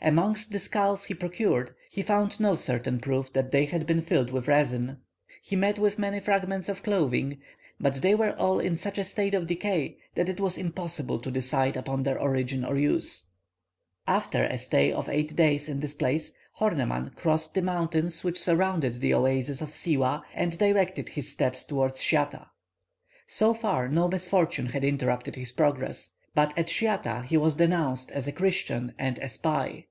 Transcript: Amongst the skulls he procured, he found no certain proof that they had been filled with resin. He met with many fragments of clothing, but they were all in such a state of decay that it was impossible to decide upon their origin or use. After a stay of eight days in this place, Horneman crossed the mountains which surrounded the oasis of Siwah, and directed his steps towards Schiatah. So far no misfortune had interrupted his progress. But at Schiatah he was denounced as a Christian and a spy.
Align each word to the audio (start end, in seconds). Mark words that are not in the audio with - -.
Amongst 0.00 0.52
the 0.52 0.60
skulls 0.60 1.06
he 1.06 1.14
procured, 1.14 1.72
he 1.90 2.02
found 2.02 2.38
no 2.38 2.54
certain 2.54 3.00
proof 3.00 3.32
that 3.32 3.50
they 3.50 3.64
had 3.64 3.84
been 3.84 4.00
filled 4.00 4.30
with 4.30 4.46
resin. 4.46 4.98
He 5.42 5.56
met 5.56 5.76
with 5.80 5.98
many 5.98 6.20
fragments 6.20 6.68
of 6.68 6.84
clothing, 6.84 7.40
but 7.80 7.96
they 7.96 8.14
were 8.14 8.30
all 8.38 8.60
in 8.60 8.76
such 8.76 8.96
a 8.98 9.02
state 9.04 9.34
of 9.34 9.48
decay 9.48 9.98
that 10.14 10.28
it 10.28 10.38
was 10.38 10.56
impossible 10.56 11.18
to 11.18 11.32
decide 11.32 11.76
upon 11.76 12.04
their 12.04 12.16
origin 12.16 12.64
or 12.64 12.76
use. 12.78 13.26
After 14.06 14.44
a 14.44 14.56
stay 14.56 14.92
of 14.92 15.08
eight 15.08 15.34
days 15.34 15.68
in 15.68 15.80
this 15.80 15.94
place, 15.94 16.32
Horneman 16.60 17.16
crossed 17.16 17.54
the 17.54 17.62
mountains 17.62 18.22
which 18.22 18.38
surrounded 18.38 19.00
the 19.00 19.14
oasis 19.14 19.60
of 19.60 19.70
Siwah, 19.72 20.22
and 20.32 20.56
directed 20.58 21.08
his 21.08 21.32
steps 21.32 21.64
towards 21.64 21.98
Schiatah. 22.00 22.46
So 23.26 23.52
far 23.52 23.88
no 23.88 24.06
misfortune 24.06 24.66
had 24.66 24.84
interrupted 24.84 25.34
his 25.34 25.50
progress. 25.50 26.14
But 26.36 26.56
at 26.56 26.68
Schiatah 26.70 27.24
he 27.24 27.36
was 27.36 27.56
denounced 27.56 28.12
as 28.12 28.28
a 28.28 28.32
Christian 28.32 28.94
and 28.96 29.18
a 29.18 29.28
spy. 29.28 29.86